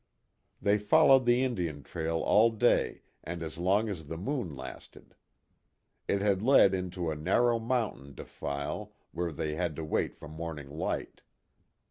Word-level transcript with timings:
They 0.59 0.79
followed 0.79 1.27
the 1.27 1.43
Indian 1.43 1.83
trail 1.83 2.21
all 2.21 2.49
day 2.49 3.03
and 3.23 3.43
as 3.43 3.59
long 3.59 3.87
as 3.87 4.07
the 4.07 4.17
moon 4.17 4.55
lasted. 4.55 5.13
It 6.07 6.23
had 6.23 6.41
led 6.41 6.73
into 6.73 7.11
a 7.11 7.15
narrow 7.15 7.59
mountain 7.59 8.15
defile 8.15 8.95
where 9.11 9.31
they 9.31 9.53
had 9.53 9.75
to 9.75 9.83
wait 9.83 10.15
for 10.15 10.27
morning 10.27 10.71
light. 10.71 11.21